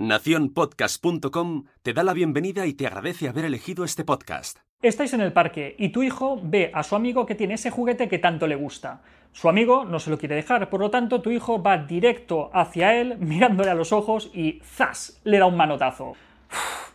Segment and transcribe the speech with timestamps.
[0.00, 4.60] Naciónpodcast.com te da la bienvenida y te agradece haber elegido este podcast.
[4.80, 8.08] Estáis en el parque y tu hijo ve a su amigo que tiene ese juguete
[8.08, 9.02] que tanto le gusta.
[9.32, 12.98] Su amigo no se lo quiere dejar, por lo tanto tu hijo va directo hacia
[12.98, 15.20] él, mirándole a los ojos y ¡zas!
[15.24, 16.14] le da un manotazo.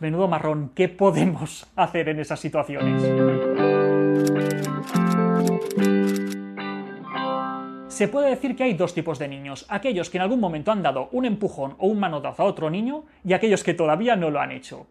[0.00, 3.04] menudo marrón, ¿qué podemos hacer en esas situaciones?
[7.96, 10.82] Se puede decir que hay dos tipos de niños, aquellos que en algún momento han
[10.82, 14.38] dado un empujón o un manotazo a otro niño y aquellos que todavía no lo
[14.38, 14.86] han hecho.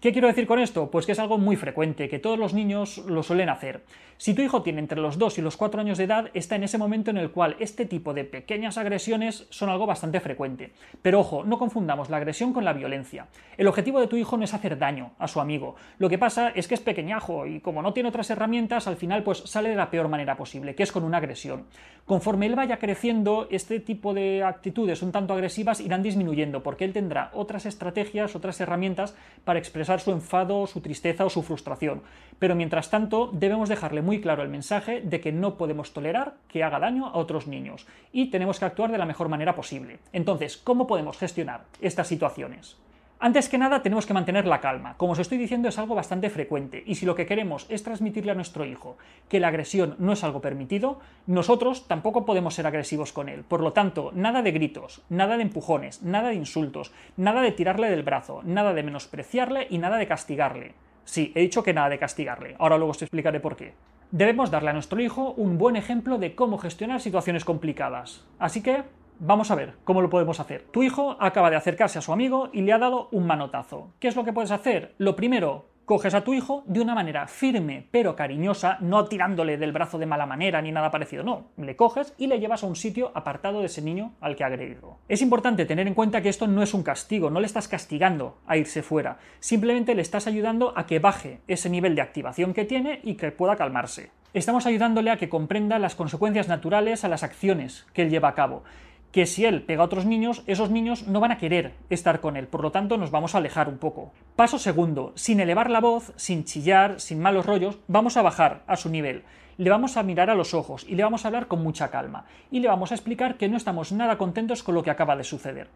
[0.00, 0.90] ¿Qué quiero decir con esto?
[0.90, 3.82] Pues que es algo muy frecuente, que todos los niños lo suelen hacer.
[4.18, 6.64] Si tu hijo tiene entre los 2 y los 4 años de edad, está en
[6.64, 10.72] ese momento en el cual este tipo de pequeñas agresiones son algo bastante frecuente.
[11.00, 13.26] Pero ojo, no confundamos la agresión con la violencia.
[13.56, 15.76] El objetivo de tu hijo no es hacer daño a su amigo.
[15.98, 19.22] Lo que pasa es que es pequeñajo y como no tiene otras herramientas, al final
[19.22, 21.64] pues sale de la peor manera posible, que es con una agresión.
[22.06, 26.92] Conforme él vaya creciendo, este tipo de actitudes un tanto agresivas irán disminuyendo, porque él
[26.92, 29.58] tendrá otras estrategias, otras herramientas para
[30.00, 32.02] su enfado, su tristeza o su frustración.
[32.38, 36.62] Pero mientras tanto, debemos dejarle muy claro el mensaje de que no podemos tolerar que
[36.62, 39.98] haga daño a otros niños y tenemos que actuar de la mejor manera posible.
[40.12, 42.76] Entonces, ¿cómo podemos gestionar estas situaciones?
[43.18, 44.94] Antes que nada tenemos que mantener la calma.
[44.98, 48.32] Como os estoy diciendo es algo bastante frecuente y si lo que queremos es transmitirle
[48.32, 48.98] a nuestro hijo
[49.30, 53.42] que la agresión no es algo permitido, nosotros tampoco podemos ser agresivos con él.
[53.42, 57.88] Por lo tanto, nada de gritos, nada de empujones, nada de insultos, nada de tirarle
[57.88, 60.74] del brazo, nada de menospreciarle y nada de castigarle.
[61.04, 62.54] Sí, he dicho que nada de castigarle.
[62.58, 63.72] Ahora luego os explicaré por qué.
[64.10, 68.26] Debemos darle a nuestro hijo un buen ejemplo de cómo gestionar situaciones complicadas.
[68.38, 68.84] Así que
[69.18, 70.66] Vamos a ver cómo lo podemos hacer.
[70.70, 73.92] Tu hijo acaba de acercarse a su amigo y le ha dado un manotazo.
[73.98, 74.94] ¿Qué es lo que puedes hacer?
[74.98, 79.72] Lo primero, coges a tu hijo de una manera firme pero cariñosa, no tirándole del
[79.72, 82.76] brazo de mala manera ni nada parecido, no, le coges y le llevas a un
[82.76, 84.98] sitio apartado de ese niño al que ha agredido.
[85.08, 88.36] Es importante tener en cuenta que esto no es un castigo, no le estás castigando
[88.46, 92.66] a irse fuera, simplemente le estás ayudando a que baje ese nivel de activación que
[92.66, 94.10] tiene y que pueda calmarse.
[94.34, 98.34] Estamos ayudándole a que comprenda las consecuencias naturales a las acciones que él lleva a
[98.34, 98.64] cabo
[99.12, 102.36] que si él pega a otros niños, esos niños no van a querer estar con
[102.36, 104.12] él, por lo tanto nos vamos a alejar un poco.
[104.36, 108.76] Paso segundo, sin elevar la voz, sin chillar, sin malos rollos, vamos a bajar a
[108.76, 109.22] su nivel.
[109.58, 112.26] Le vamos a mirar a los ojos y le vamos a hablar con mucha calma
[112.50, 115.24] y le vamos a explicar que no estamos nada contentos con lo que acaba de
[115.24, 115.68] suceder.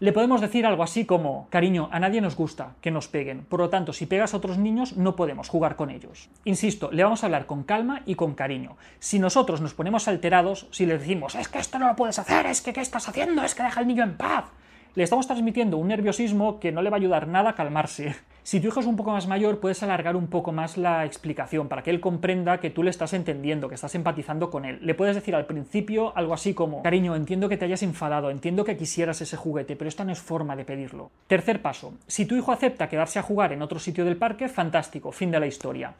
[0.00, 3.58] Le podemos decir algo así como, cariño, a nadie nos gusta que nos peguen, por
[3.58, 6.30] lo tanto, si pegas a otros niños no podemos jugar con ellos.
[6.44, 8.76] Insisto, le vamos a hablar con calma y con cariño.
[9.00, 12.46] Si nosotros nos ponemos alterados, si le decimos, es que esto no lo puedes hacer,
[12.46, 13.42] es que ¿qué estás haciendo?
[13.42, 14.44] Es que deja al niño en paz,
[14.94, 18.14] le estamos transmitiendo un nerviosismo que no le va a ayudar nada a calmarse.
[18.48, 21.68] Si tu hijo es un poco más mayor, puedes alargar un poco más la explicación
[21.68, 24.78] para que él comprenda que tú le estás entendiendo, que estás empatizando con él.
[24.80, 28.64] Le puedes decir al principio algo así como, cariño, entiendo que te hayas enfadado, entiendo
[28.64, 31.10] que quisieras ese juguete, pero esta no es forma de pedirlo.
[31.26, 35.12] Tercer paso, si tu hijo acepta quedarse a jugar en otro sitio del parque, fantástico,
[35.12, 35.92] fin de la historia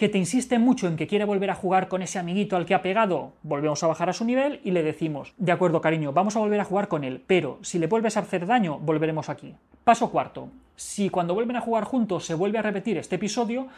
[0.00, 2.74] que te insiste mucho en que quiere volver a jugar con ese amiguito al que
[2.74, 6.36] ha pegado, volvemos a bajar a su nivel y le decimos, de acuerdo cariño, vamos
[6.36, 9.54] a volver a jugar con él, pero si le vuelves a hacer daño, volveremos aquí.
[9.84, 13.68] Paso cuarto, si cuando vuelven a jugar juntos se vuelve a repetir este episodio,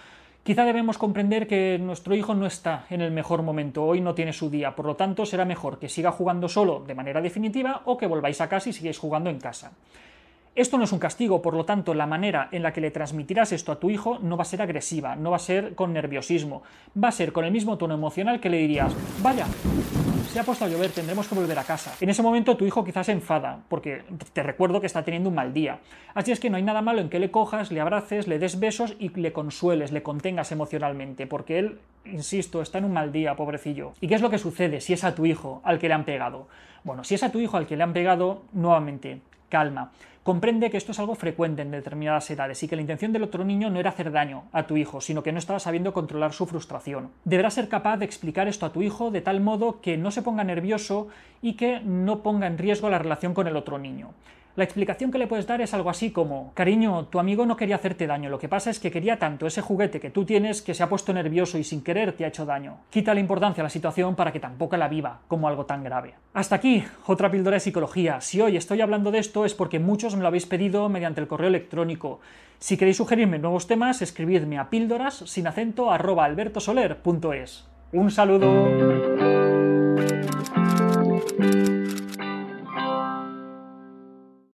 [0.44, 4.32] Quizá debemos comprender que nuestro hijo no está en el mejor momento, hoy no tiene
[4.32, 7.96] su día, por lo tanto será mejor que siga jugando solo de manera definitiva o
[7.96, 9.70] que volváis a casa y sigáis jugando en casa.
[10.54, 13.52] Esto no es un castigo, por lo tanto, la manera en la que le transmitirás
[13.52, 16.62] esto a tu hijo no va a ser agresiva, no va a ser con nerviosismo,
[17.02, 19.46] va a ser con el mismo tono emocional que le dirías, vaya,
[20.30, 21.94] se ha puesto a llover, tendremos que volver a casa.
[22.02, 24.02] En ese momento tu hijo quizás se enfada, porque
[24.34, 25.78] te recuerdo que está teniendo un mal día.
[26.12, 28.60] Así es que no hay nada malo en que le cojas, le abraces, le des
[28.60, 33.36] besos y le consueles, le contengas emocionalmente, porque él, insisto, está en un mal día,
[33.36, 33.94] pobrecillo.
[34.02, 36.04] ¿Y qué es lo que sucede si es a tu hijo al que le han
[36.04, 36.46] pegado?
[36.84, 39.92] Bueno, si es a tu hijo al que le han pegado, nuevamente, calma.
[40.22, 43.44] Comprende que esto es algo frecuente en determinadas edades y que la intención del otro
[43.44, 46.46] niño no era hacer daño a tu hijo, sino que no estaba sabiendo controlar su
[46.46, 47.10] frustración.
[47.24, 50.22] Deberás ser capaz de explicar esto a tu hijo de tal modo que no se
[50.22, 51.08] ponga nervioso
[51.42, 54.14] y que no ponga en riesgo la relación con el otro niño.
[54.54, 57.76] La explicación que le puedes dar es algo así como, cariño, tu amigo no quería
[57.76, 60.74] hacerte daño, lo que pasa es que quería tanto ese juguete que tú tienes que
[60.74, 62.76] se ha puesto nervioso y sin querer te ha hecho daño.
[62.90, 66.14] Quita la importancia a la situación para que tampoco la viva como algo tan grave.
[66.34, 68.20] Hasta aquí, otra píldora de psicología.
[68.20, 71.28] Si hoy estoy hablando de esto es porque muchos me lo habéis pedido mediante el
[71.28, 72.20] correo electrónico.
[72.58, 76.28] Si queréis sugerirme nuevos temas, escribidme a píldoras sin acento arroba.
[77.92, 79.51] Un saludo.